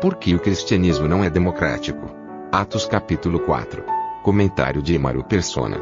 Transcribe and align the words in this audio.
Por 0.00 0.14
que 0.14 0.32
o 0.32 0.38
cristianismo 0.38 1.08
não 1.08 1.24
é 1.24 1.28
democrático? 1.28 2.08
Atos 2.52 2.86
capítulo 2.86 3.40
4. 3.40 3.82
Comentário 4.22 4.80
de 4.80 4.94
Emaro 4.94 5.24
Persona. 5.24 5.80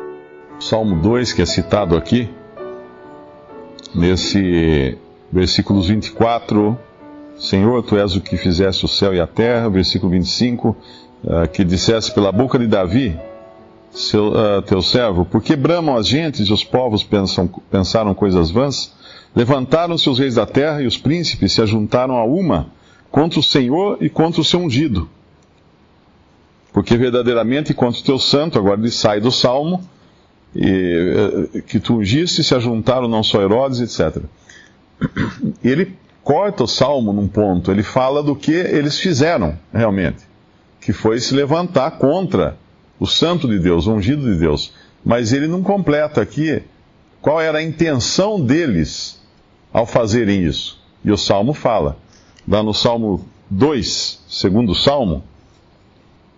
Salmo 0.58 1.02
2, 1.02 1.34
que 1.34 1.42
é 1.42 1.46
citado 1.46 1.94
aqui, 1.94 2.26
nesse 3.94 4.96
versículos 5.30 5.88
24, 5.88 6.78
Senhor, 7.38 7.82
tu 7.82 7.98
és 7.98 8.16
o 8.16 8.22
que 8.22 8.38
fizeste 8.38 8.86
o 8.86 8.88
céu 8.88 9.14
e 9.14 9.20
a 9.20 9.26
terra, 9.26 9.68
versículo 9.68 10.12
25, 10.12 10.70
uh, 11.22 11.48
que 11.52 11.62
disseste 11.62 12.14
pela 12.14 12.32
boca 12.32 12.58
de 12.58 12.66
Davi, 12.66 13.20
seu, 13.90 14.28
uh, 14.28 14.62
teu 14.62 14.80
servo, 14.80 15.26
porque 15.26 15.54
bramam 15.54 15.94
as 15.94 16.08
gentes 16.08 16.48
e 16.48 16.52
os 16.54 16.64
povos 16.64 17.04
pensam, 17.04 17.46
pensaram 17.70 18.14
coisas 18.14 18.50
vãs? 18.50 18.94
Levantaram-se 19.34 20.08
os 20.08 20.18
reis 20.18 20.36
da 20.36 20.46
terra 20.46 20.80
e 20.80 20.86
os 20.86 20.96
príncipes 20.96 21.52
se 21.52 21.60
ajuntaram 21.60 22.16
a 22.16 22.24
uma 22.24 22.74
contra 23.10 23.38
o 23.38 23.42
Senhor 23.42 23.98
e 24.00 24.08
contra 24.08 24.40
o 24.40 24.44
seu 24.44 24.60
ungido. 24.60 25.08
Porque 26.72 26.96
verdadeiramente 26.96 27.72
contra 27.72 28.00
o 28.00 28.04
teu 28.04 28.18
santo, 28.18 28.58
agora 28.58 28.78
ele 28.78 28.90
sai 28.90 29.20
do 29.20 29.32
salmo, 29.32 29.82
e, 30.54 31.50
eh, 31.54 31.60
que 31.62 31.80
tu 31.80 31.96
ungiste, 31.96 32.42
se 32.44 32.54
ajuntaram 32.54 33.08
não 33.08 33.22
só 33.22 33.40
Herodes, 33.40 33.80
etc. 33.80 34.22
Ele 35.62 35.94
corta 36.22 36.64
o 36.64 36.66
salmo 36.66 37.12
num 37.12 37.28
ponto, 37.28 37.70
ele 37.70 37.82
fala 37.82 38.22
do 38.22 38.34
que 38.34 38.52
eles 38.52 38.98
fizeram 38.98 39.58
realmente, 39.72 40.24
que 40.80 40.92
foi 40.92 41.20
se 41.20 41.34
levantar 41.34 41.92
contra 41.92 42.56
o 42.98 43.06
santo 43.06 43.46
de 43.48 43.58
Deus, 43.58 43.86
o 43.86 43.92
ungido 43.92 44.22
de 44.22 44.38
Deus. 44.38 44.72
Mas 45.04 45.32
ele 45.32 45.46
não 45.46 45.62
completa 45.62 46.20
aqui 46.20 46.62
qual 47.20 47.40
era 47.40 47.58
a 47.58 47.62
intenção 47.62 48.40
deles 48.40 49.20
ao 49.72 49.86
fazerem 49.86 50.42
isso. 50.42 50.82
E 51.04 51.12
o 51.12 51.16
salmo 51.16 51.52
fala 51.52 51.96
lá 52.46 52.62
no 52.62 52.72
Salmo 52.72 53.26
2, 53.50 54.24
segundo 54.28 54.74
Salmo, 54.74 55.22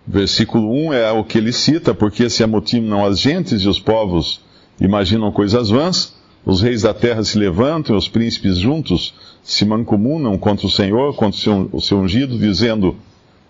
versículo 0.05 0.71
1 0.87 0.93
é 0.93 1.11
o 1.11 1.23
que 1.23 1.37
ele 1.37 1.53
cita, 1.53 1.93
porque 1.93 2.29
se 2.29 2.43
amotinam 2.43 3.05
as 3.05 3.19
gentes 3.19 3.61
e 3.61 3.67
os 3.67 3.79
povos 3.79 4.41
imaginam 4.79 5.31
coisas 5.31 5.69
vãs, 5.69 6.15
os 6.45 6.61
reis 6.61 6.81
da 6.81 6.93
terra 6.93 7.23
se 7.23 7.37
levantam 7.37 7.95
os 7.95 8.07
príncipes 8.07 8.57
juntos 8.57 9.13
se 9.43 9.65
mancomunam 9.65 10.37
contra 10.37 10.67
o 10.67 10.71
Senhor, 10.71 11.15
contra 11.15 11.37
o 11.37 11.41
seu, 11.41 11.69
o 11.73 11.81
seu 11.81 11.99
ungido, 11.99 12.37
dizendo: 12.37 12.95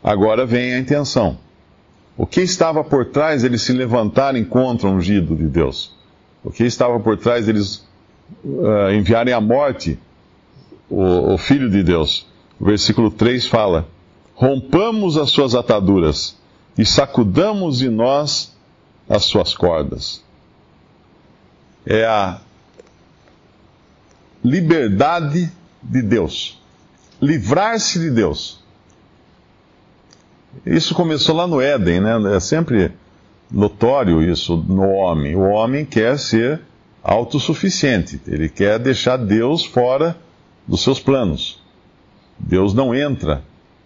Agora 0.04 0.46
vem 0.46 0.74
a 0.74 0.80
intenção. 0.80 1.38
O 2.18 2.26
que 2.26 2.42
estava 2.42 2.84
por 2.84 3.06
trás 3.06 3.44
deles 3.44 3.62
se 3.62 3.74
levantarem 3.74 4.44
contra 4.44 4.88
o 4.88 4.92
ungido 4.92 5.36
de 5.36 5.46
Deus? 5.46 5.94
O 6.44 6.52
que 6.52 6.64
estava 6.64 7.00
por 7.00 7.18
trás 7.18 7.46
deles 7.46 7.88
uh, 8.44 8.92
enviarem 8.94 9.34
à 9.34 9.40
morte 9.40 9.98
o, 10.90 11.34
o 11.34 11.38
Filho 11.38 11.70
de 11.70 11.84
Deus? 11.84 12.28
O 12.60 12.66
versículo 12.66 13.10
3 13.10 13.48
fala: 13.48 13.88
Rompamos 14.36 15.18
as 15.18 15.30
suas 15.30 15.56
ataduras 15.56 16.38
e 16.78 16.86
sacudamos 16.86 17.80
de 17.80 17.90
nós 17.90 18.56
as 19.08 19.26
suas 19.26 19.56
cordas. 19.56 20.24
É 21.86 22.06
a 22.06 22.42
liberdade 24.44 25.52
de 25.82 26.02
Deus. 26.02 26.60
Livrar-se 27.22 28.00
de 28.00 28.12
Deus. 28.12 28.60
Isso 30.66 30.94
começou 30.94 31.36
lá 31.36 31.48
no 31.48 31.62
Éden, 31.62 32.02
né? 32.02 32.36
É 32.36 32.40
sempre 32.40 32.92
notório 33.52 34.22
isso 34.22 34.58
no 34.58 34.90
homem. 34.90 35.36
O 35.36 35.42
homem 35.42 35.86
quer 35.86 36.18
ser 36.18 36.62
autossuficiente, 37.04 38.22
ele 38.28 38.50
quer 38.50 38.78
deixar 38.78 39.18
Deus 39.18 39.66
fora 39.66 40.18
dos 40.68 40.82
seus 40.82 41.00
planos. 41.00 41.59
Deus 42.40 42.74
não 42.74 42.96
entra 42.96 43.44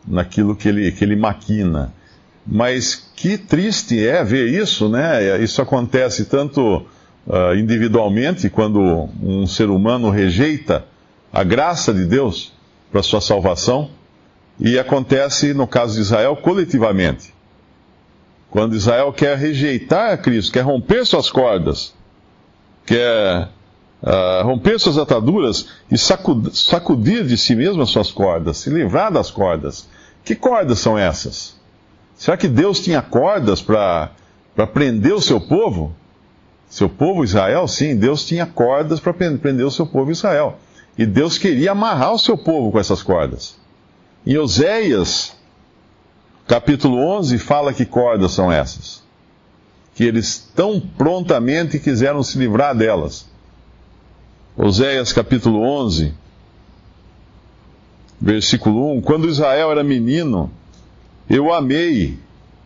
naquilo 0.08 0.56
que 0.56 0.68
ele, 0.68 0.92
que 0.92 1.04
ele 1.04 1.16
maquina. 1.16 1.94
Mas 2.46 3.12
que 3.16 3.38
triste 3.38 4.06
é 4.06 4.24
ver 4.24 4.48
isso, 4.48 4.90
né? 4.90 5.42
Isso 5.42 5.62
acontece 5.62 6.26
tanto 6.26 6.86
uh, 7.26 7.56
individualmente, 7.56 8.50
quando 8.50 9.10
um 9.22 9.48
ser 9.48 9.70
humano 9.70 10.10
rejeita 10.10 10.86
a 11.32 11.44
graça 11.44 11.94
de 11.94 12.06
Deus 12.06 12.54
para 12.92 13.02
sua 13.02 13.22
salvação, 13.22 13.90
e 14.60 14.78
acontece, 14.78 15.54
no 15.54 15.66
caso 15.66 15.96
de 15.96 16.02
Israel, 16.02 16.36
coletivamente. 16.36 17.34
Quando 18.52 18.76
Israel 18.76 19.12
quer 19.12 19.36
rejeitar 19.36 20.12
a 20.12 20.18
Cristo, 20.18 20.52
quer 20.52 20.62
romper 20.62 21.06
suas 21.06 21.32
cordas, 21.32 21.94
quer 22.86 23.50
uh, 24.04 24.46
romper 24.46 24.80
suas 24.80 24.98
ataduras 24.98 25.70
e 25.90 25.98
sacudir, 25.98 26.54
sacudir 26.54 27.26
de 27.26 27.38
si 27.38 27.56
mesmo 27.56 27.82
as 27.82 27.90
suas 27.90 28.12
cordas, 28.12 28.58
se 28.58 28.70
livrar 28.70 29.12
das 29.12 29.32
cordas. 29.32 29.88
Que 30.24 30.36
cordas 30.36 30.80
são 30.80 30.98
essas? 30.98 31.56
Será 32.16 32.38
que 32.38 32.48
Deus 32.48 32.80
tinha 32.80 33.02
cordas 33.02 33.62
para 33.62 34.12
prender 34.74 35.14
o 35.14 35.22
seu 35.22 35.40
povo? 35.40 35.96
Seu 36.70 36.90
povo 36.90 37.24
Israel? 37.24 37.68
Sim, 37.68 37.96
Deus 37.96 38.26
tinha 38.26 38.46
cordas 38.46 39.00
para 39.00 39.14
prender 39.14 39.66
o 39.66 39.72
seu 39.72 39.86
povo 39.86 40.12
Israel. 40.12 40.58
E 40.98 41.06
Deus 41.06 41.38
queria 41.38 41.72
amarrar 41.72 42.14
o 42.14 42.20
seu 42.20 42.38
povo 42.38 42.72
com 42.72 42.80
essas 42.80 43.02
cordas. 43.02 43.56
Em 44.26 44.38
Oséias, 44.38 45.36
capítulo 46.48 46.98
11, 46.98 47.38
fala 47.40 47.74
que 47.74 47.86
cordas 47.86 48.32
são 48.32 48.52
essas. 48.52 49.04
Que 49.96 50.06
eles 50.06 50.50
tão 50.56 50.80
prontamente 50.80 51.80
quiseram 51.80 52.24
se 52.24 52.38
livrar 52.38 52.76
delas. 52.76 53.33
Oséias 54.56 55.12
capítulo 55.12 55.62
11, 55.62 56.14
versículo 58.22 58.94
1: 58.98 59.02
Quando 59.02 59.28
Israel 59.28 59.72
era 59.72 59.84
menino, 59.84 60.52
eu 61.28 61.52
amei, 61.52 62.20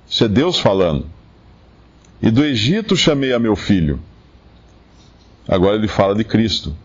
isso 0.05 0.25
é 0.25 0.27
Deus 0.27 0.59
falando, 0.59 1.05
e 2.21 2.29
do 2.29 2.43
Egito 2.43 2.97
chamei 2.97 3.31
a 3.31 3.39
meu 3.39 3.55
filho. 3.55 4.01
Agora 5.47 5.77
ele 5.77 5.87
fala 5.87 6.13
de 6.13 6.25
Cristo. 6.25 6.75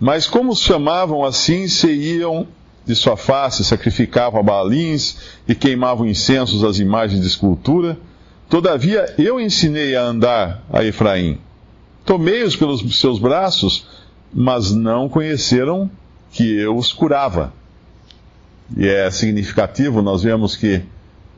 Mas 0.00 0.26
como 0.26 0.52
os 0.52 0.60
chamavam 0.60 1.22
assim, 1.22 1.68
se 1.68 1.92
iam 1.92 2.48
de 2.86 2.94
sua 2.94 3.18
face, 3.18 3.62
sacrificavam 3.64 4.40
a 4.40 4.42
balins 4.42 5.18
e 5.46 5.54
queimavam 5.54 6.06
incensos 6.06 6.64
às 6.64 6.78
imagens 6.78 7.20
de 7.20 7.26
escultura, 7.26 7.98
todavia 8.48 9.14
eu 9.18 9.38
ensinei 9.38 9.94
a 9.94 10.04
andar 10.04 10.64
a 10.72 10.82
Efraim 10.82 11.38
Tomei-os 12.06 12.54
pelos 12.54 13.00
seus 13.00 13.18
braços, 13.18 13.88
mas 14.32 14.72
não 14.72 15.08
conheceram 15.08 15.90
que 16.30 16.56
eu 16.56 16.76
os 16.76 16.92
curava. 16.92 17.52
E 18.76 18.86
é 18.86 19.10
significativo, 19.10 20.00
nós 20.00 20.22
vemos 20.22 20.54
que 20.54 20.82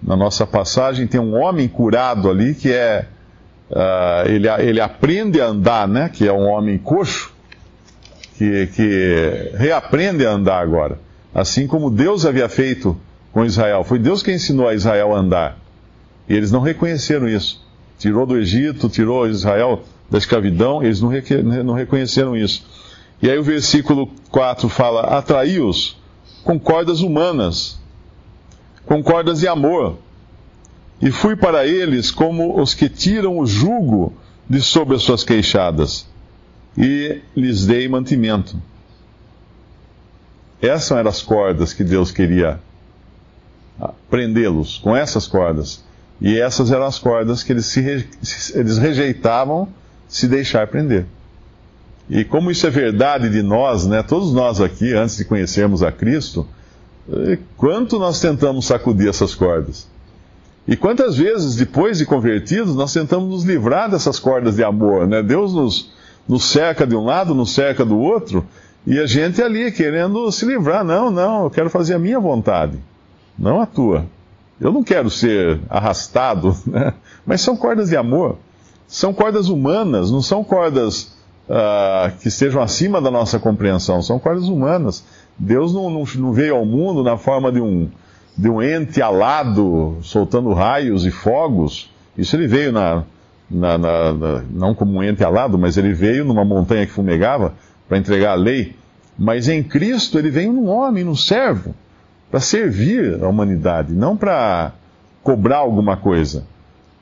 na 0.02 0.14
nossa 0.14 0.46
passagem 0.46 1.06
tem 1.06 1.20
um 1.20 1.34
homem 1.34 1.66
curado 1.66 2.30
ali 2.30 2.54
que 2.54 2.70
é. 2.70 3.06
Uh, 3.70 4.28
ele, 4.28 4.48
ele 4.48 4.80
aprende 4.80 5.40
a 5.40 5.46
andar, 5.46 5.88
né? 5.88 6.08
Que 6.08 6.26
é 6.26 6.32
um 6.32 6.46
homem 6.46 6.78
coxo, 6.78 7.32
que, 8.36 8.66
que 8.68 9.52
reaprende 9.56 10.24
a 10.24 10.30
andar 10.30 10.60
agora. 10.60 10.98
Assim 11.34 11.66
como 11.66 11.90
Deus 11.90 12.24
havia 12.24 12.48
feito 12.48 12.96
com 13.32 13.44
Israel. 13.44 13.84
Foi 13.84 13.98
Deus 13.98 14.22
que 14.22 14.32
ensinou 14.32 14.68
a 14.68 14.74
Israel 14.74 15.14
a 15.14 15.18
andar. 15.18 15.58
E 16.28 16.34
eles 16.34 16.50
não 16.50 16.60
reconheceram 16.60 17.28
isso. 17.28 17.62
Tirou 17.98 18.24
do 18.24 18.38
Egito, 18.38 18.88
tirou 18.88 19.28
Israel 19.28 19.82
da 20.10 20.18
escravidão, 20.18 20.82
eles 20.82 21.00
não, 21.00 21.10
não 21.64 21.74
reconheceram 21.74 22.36
isso. 22.36 22.64
E 23.20 23.30
aí 23.30 23.38
o 23.38 23.42
versículo 23.42 24.10
4 24.30 24.68
fala: 24.68 25.18
atraí-os 25.18 25.96
com 26.44 26.58
cordas 26.58 27.00
humanas, 27.00 27.78
com 28.86 29.02
cordas 29.02 29.40
de 29.40 29.48
amor, 29.48 29.98
e 31.00 31.10
fui 31.10 31.36
para 31.36 31.66
eles 31.66 32.10
como 32.10 32.60
os 32.60 32.74
que 32.74 32.88
tiram 32.88 33.38
o 33.38 33.46
jugo 33.46 34.12
de 34.48 34.62
sobre 34.62 34.96
as 34.96 35.02
suas 35.02 35.24
queixadas, 35.24 36.06
e 36.76 37.20
lhes 37.36 37.66
dei 37.66 37.88
mantimento. 37.88 38.60
Essas 40.60 40.98
eram 40.98 41.10
as 41.10 41.22
cordas 41.22 41.72
que 41.72 41.84
Deus 41.84 42.10
queria 42.10 42.60
prendê-los, 44.10 44.78
com 44.78 44.96
essas 44.96 45.26
cordas. 45.26 45.84
E 46.20 46.38
essas 46.38 46.72
eram 46.72 46.84
as 46.84 46.98
cordas 46.98 47.44
que 47.44 47.52
eles, 47.52 47.66
se, 47.66 47.80
eles 48.54 48.76
rejeitavam 48.76 49.68
se 50.08 50.26
deixar 50.26 50.66
prender. 50.66 51.06
E 52.08 52.24
como 52.24 52.50
isso 52.50 52.66
é 52.66 52.70
verdade 52.70 53.28
de 53.28 53.42
nós, 53.42 53.86
né? 53.86 54.02
Todos 54.02 54.32
nós 54.32 54.60
aqui, 54.60 54.94
antes 54.94 55.18
de 55.18 55.24
conhecermos 55.24 55.82
a 55.82 55.92
Cristo, 55.92 56.46
eh, 57.12 57.38
quanto 57.56 57.98
nós 57.98 58.18
tentamos 58.18 58.66
sacudir 58.66 59.08
essas 59.08 59.34
cordas? 59.34 59.86
E 60.66 60.76
quantas 60.76 61.16
vezes, 61.16 61.56
depois 61.56 61.98
de 61.98 62.06
convertidos, 62.06 62.74
nós 62.74 62.92
tentamos 62.92 63.28
nos 63.28 63.44
livrar 63.44 63.90
dessas 63.90 64.18
cordas 64.18 64.56
de 64.56 64.64
amor, 64.64 65.06
né? 65.06 65.22
Deus 65.22 65.52
nos, 65.52 65.92
nos 66.26 66.44
cerca 66.50 66.86
de 66.86 66.96
um 66.96 67.04
lado, 67.04 67.34
nos 67.34 67.54
cerca 67.54 67.84
do 67.84 67.98
outro, 67.98 68.46
e 68.86 68.98
a 68.98 69.06
gente 69.06 69.42
ali 69.42 69.70
querendo 69.70 70.30
se 70.32 70.46
livrar. 70.46 70.84
Não, 70.84 71.10
não, 71.10 71.44
eu 71.44 71.50
quero 71.50 71.68
fazer 71.68 71.94
a 71.94 71.98
minha 71.98 72.18
vontade, 72.18 72.78
não 73.38 73.60
a 73.60 73.66
tua. 73.66 74.06
Eu 74.58 74.72
não 74.72 74.82
quero 74.82 75.08
ser 75.10 75.60
arrastado, 75.68 76.56
né? 76.66 76.94
mas 77.24 77.40
são 77.42 77.56
cordas 77.56 77.90
de 77.90 77.96
amor. 77.96 78.38
São 78.88 79.12
cordas 79.12 79.50
humanas, 79.50 80.10
não 80.10 80.22
são 80.22 80.42
cordas 80.42 81.14
uh, 81.46 82.10
que 82.20 82.28
estejam 82.28 82.62
acima 82.62 83.02
da 83.02 83.10
nossa 83.10 83.38
compreensão, 83.38 84.00
são 84.00 84.18
cordas 84.18 84.48
humanas. 84.48 85.04
Deus 85.38 85.74
não, 85.74 85.90
não, 85.90 86.04
não 86.16 86.32
veio 86.32 86.56
ao 86.56 86.64
mundo 86.64 87.04
na 87.04 87.18
forma 87.18 87.52
de 87.52 87.60
um, 87.60 87.90
de 88.36 88.48
um 88.48 88.62
ente 88.62 89.02
alado, 89.02 89.98
soltando 90.00 90.54
raios 90.54 91.04
e 91.04 91.10
fogos. 91.10 91.90
Isso 92.16 92.34
ele 92.34 92.46
veio 92.48 92.72
na, 92.72 93.04
na, 93.50 93.76
na, 93.76 94.12
na, 94.14 94.42
não 94.50 94.74
como 94.74 94.98
um 94.98 95.02
ente 95.02 95.22
alado, 95.22 95.58
mas 95.58 95.76
ele 95.76 95.92
veio 95.92 96.24
numa 96.24 96.44
montanha 96.44 96.86
que 96.86 96.92
fumegava 96.92 97.52
para 97.86 97.98
entregar 97.98 98.32
a 98.32 98.36
lei. 98.36 98.74
Mas 99.18 99.48
em 99.48 99.62
Cristo 99.62 100.18
ele 100.18 100.30
veio 100.30 100.50
num 100.50 100.66
homem, 100.66 101.04
num 101.04 101.14
servo, 101.14 101.74
para 102.30 102.40
servir 102.40 103.22
a 103.22 103.28
humanidade, 103.28 103.92
não 103.92 104.16
para 104.16 104.72
cobrar 105.22 105.58
alguma 105.58 105.96
coisa. 105.96 106.46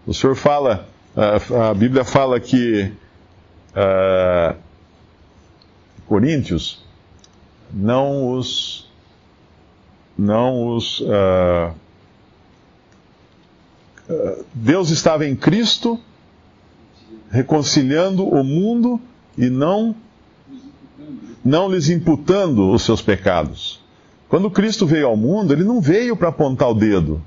O 0.04 0.12
Senhor 0.12 0.34
fala, 0.34 0.86
a, 1.16 1.74
Bíblia 1.74 2.04
fala 2.04 2.38
que 2.38 2.92
uh, 3.72 4.56
Coríntios 6.06 6.84
não 7.72 8.32
os 8.32 8.86
não 10.16 10.76
os. 10.76 11.00
Uh, 11.00 11.74
Deus 14.54 14.90
estava 14.90 15.26
em 15.26 15.34
Cristo, 15.34 15.98
reconciliando 17.30 18.26
o 18.26 18.44
mundo 18.44 19.00
e 19.36 19.50
não, 19.50 19.96
não 21.44 21.68
lhes 21.68 21.88
imputando 21.88 22.70
os 22.70 22.82
seus 22.82 23.02
pecados. 23.02 23.80
Quando 24.28 24.50
Cristo 24.50 24.86
veio 24.86 25.08
ao 25.08 25.16
mundo, 25.16 25.52
ele 25.52 25.64
não 25.64 25.80
veio 25.80 26.16
para 26.16 26.28
apontar 26.28 26.70
o 26.70 26.74
dedo. 26.74 27.20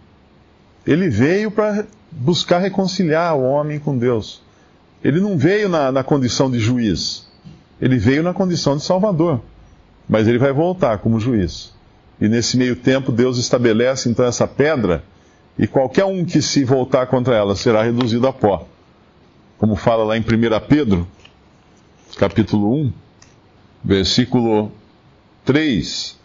Ele 0.88 1.10
veio 1.10 1.52
para 1.52 1.86
buscar 2.12 2.60
reconciliar 2.60 3.36
o 3.36 3.44
homem 3.44 3.80
com 3.80 3.98
Deus. 3.98 4.42
Ele 5.04 5.20
não 5.20 5.38
veio 5.38 5.70
na, 5.70 5.92
na 5.92 6.04
condição 6.04 6.50
de 6.50 6.60
juiz. 6.60 7.28
Ele 7.82 7.98
veio 7.98 8.24
na 8.24 8.34
condição 8.34 8.76
de 8.76 8.84
salvador. 8.84 9.42
Mas 10.08 10.28
ele 10.28 10.38
vai 10.38 10.52
voltar 10.52 10.98
como 10.98 11.20
juiz. 11.20 11.74
E 12.20 12.28
nesse 12.28 12.58
meio 12.58 12.76
tempo, 12.76 13.12
Deus 13.12 13.38
estabelece 13.38 14.10
então 14.10 14.26
essa 14.26 14.46
pedra, 14.46 15.04
e 15.58 15.68
qualquer 15.68 16.06
um 16.06 16.26
que 16.26 16.42
se 16.42 16.64
voltar 16.64 17.08
contra 17.08 17.36
ela 17.36 17.56
será 17.56 17.84
reduzido 17.84 18.28
a 18.28 18.34
pó. 18.34 18.68
Como 19.58 19.76
fala 19.76 20.04
lá 20.04 20.18
em 20.18 20.22
1 20.22 20.24
Pedro, 20.68 21.08
capítulo 22.18 22.74
1, 22.76 22.94
versículo 23.84 24.72
3. 25.46 26.18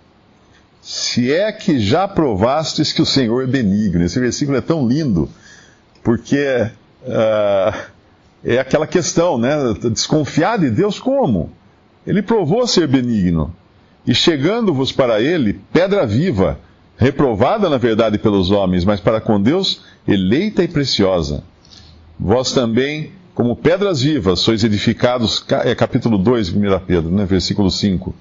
Se 0.83 1.33
é 1.33 1.51
que 1.51 1.79
já 1.79 2.07
provastes 2.07 2.93
que 2.93 3.03
o 3.03 3.07
Senhor 3.07 3.43
é 3.43 3.47
benigno. 3.47 4.05
Esse 4.05 4.21
versículo 4.21 4.59
é 4.59 4.61
tão 4.61 4.87
lindo, 4.87 5.29
porque 6.05 6.69
uh, 7.03 7.77
é 8.45 8.59
aquela 8.59 8.87
questão, 8.87 9.39
né? 9.39 9.57
Desconfiar 9.91 10.59
de 10.59 10.71
Deus 10.71 11.01
como? 11.01 11.51
Ele 12.07 12.23
provou 12.23 12.67
ser 12.67 12.87
benigno 12.87 13.53
e 14.07 14.15
chegando-vos 14.15 14.93
para 14.93 15.23
ele 15.23 15.59
pedra 15.73 16.07
viva, 16.07 16.61
reprovada 16.99 17.71
na 17.71 17.79
verdade 17.79 18.19
pelos 18.19 18.51
homens, 18.51 18.85
mas 18.85 19.01
para 19.01 19.19
com 19.19 19.41
Deus 19.41 19.81
eleita 20.07 20.63
e 20.63 20.69
preciosa. 20.69 21.43
Vós 22.21 22.53
também, 22.53 23.13
como 23.35 23.57
pedras 23.57 24.03
vivas, 24.03 24.41
sois 24.41 24.63
edificados, 24.63 25.43
é 25.65 25.75
capítulo 25.75 26.19
2, 26.19 26.51
1 26.51 26.79
Pedro, 26.87 27.11
né, 27.11 27.25
versículo 27.25 27.71
5. 27.71 28.15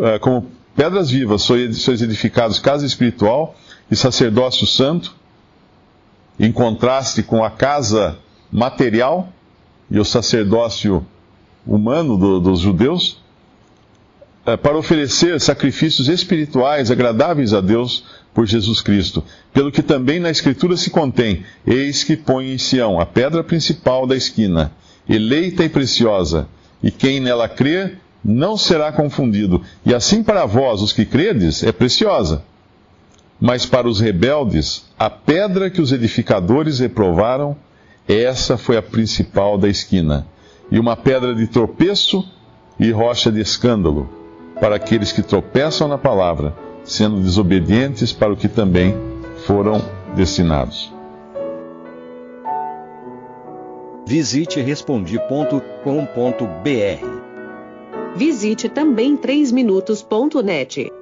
É, 0.00 0.18
como 0.18 0.50
pedras 0.74 1.08
vivas, 1.08 1.42
sois 1.42 2.02
edificados 2.02 2.58
casa 2.58 2.84
espiritual 2.84 3.54
e 3.88 3.94
sacerdócio 3.94 4.66
santo, 4.66 5.14
em 6.38 6.50
contraste 6.50 7.22
com 7.22 7.44
a 7.44 7.50
casa 7.50 8.18
material 8.50 9.32
e 9.90 9.98
o 9.98 10.04
sacerdócio 10.04 11.06
humano 11.66 12.16
do, 12.16 12.40
dos 12.40 12.60
judeus, 12.60 13.22
eh, 14.44 14.56
para 14.56 14.76
oferecer 14.76 15.40
sacrifícios 15.40 16.08
espirituais 16.08 16.90
agradáveis 16.90 17.52
a 17.54 17.60
Deus 17.60 18.04
por 18.34 18.46
Jesus 18.46 18.80
Cristo. 18.80 19.22
Pelo 19.52 19.70
que 19.70 19.82
também 19.82 20.18
na 20.18 20.30
Escritura 20.30 20.76
se 20.76 20.90
contém: 20.90 21.44
Eis 21.66 22.02
que 22.02 22.16
põe 22.16 22.52
em 22.52 22.58
Sião 22.58 22.98
a 22.98 23.06
pedra 23.06 23.44
principal 23.44 24.06
da 24.06 24.16
esquina, 24.16 24.72
eleita 25.08 25.64
e 25.64 25.68
preciosa, 25.68 26.48
e 26.82 26.90
quem 26.90 27.20
nela 27.20 27.48
crer 27.48 27.98
não 28.24 28.56
será 28.56 28.92
confundido. 28.92 29.62
E 29.84 29.94
assim 29.94 30.22
para 30.22 30.46
vós, 30.46 30.80
os 30.80 30.92
que 30.92 31.04
credes, 31.04 31.62
é 31.62 31.72
preciosa. 31.72 32.42
Mas 33.42 33.66
para 33.66 33.88
os 33.88 33.98
rebeldes, 33.98 34.84
a 34.96 35.10
pedra 35.10 35.68
que 35.68 35.80
os 35.80 35.90
edificadores 35.90 36.78
reprovaram, 36.78 37.56
essa 38.06 38.56
foi 38.56 38.76
a 38.76 38.82
principal 38.82 39.58
da 39.58 39.68
esquina, 39.68 40.28
e 40.70 40.78
uma 40.78 40.96
pedra 40.96 41.34
de 41.34 41.48
tropeço 41.48 42.24
e 42.78 42.92
rocha 42.92 43.32
de 43.32 43.40
escândalo 43.40 44.08
para 44.60 44.76
aqueles 44.76 45.10
que 45.10 45.22
tropeçam 45.24 45.88
na 45.88 45.98
palavra, 45.98 46.54
sendo 46.84 47.20
desobedientes 47.20 48.12
para 48.12 48.32
o 48.32 48.36
que 48.36 48.46
também 48.46 48.94
foram 49.44 49.82
destinados. 50.14 50.92
Visite 54.06 54.60
respondi.com.br. 54.60 55.72
Visite 58.14 58.68
também 58.68 59.16
3minutos.net. 59.16 61.01